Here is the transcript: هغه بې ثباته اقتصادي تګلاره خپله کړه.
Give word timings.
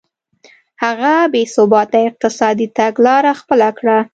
هغه 0.83 1.13
بې 1.33 1.43
ثباته 1.53 1.99
اقتصادي 2.09 2.67
تګلاره 2.77 3.31
خپله 3.41 3.69
کړه. 3.77 3.97